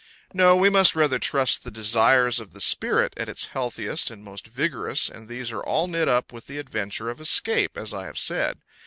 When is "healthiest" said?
3.53-4.09